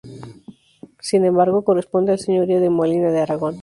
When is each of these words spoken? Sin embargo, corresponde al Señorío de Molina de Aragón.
Sin 0.99 1.25
embargo, 1.25 1.63
corresponde 1.63 2.11
al 2.13 2.17
Señorío 2.17 2.59
de 2.59 2.71
Molina 2.71 3.11
de 3.11 3.19
Aragón. 3.21 3.59